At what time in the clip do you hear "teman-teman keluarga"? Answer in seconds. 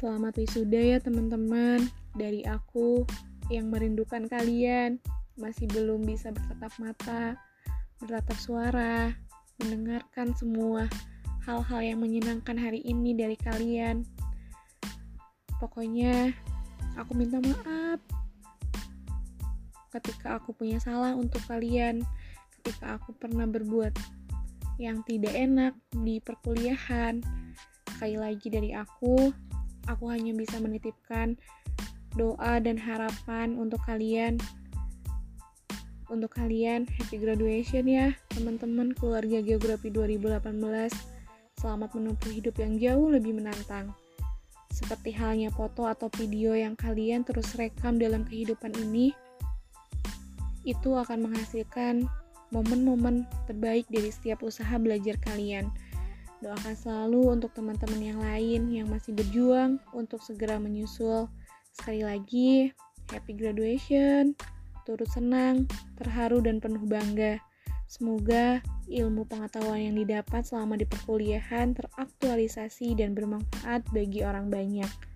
38.34-39.38